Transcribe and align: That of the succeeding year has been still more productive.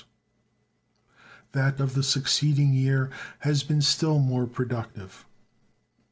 That 1.51 1.79
of 1.79 1.93
the 1.93 2.01
succeeding 2.01 2.73
year 2.73 3.11
has 3.41 3.61
been 3.61 3.83
still 3.83 4.17
more 4.17 4.47
productive. 4.47 5.25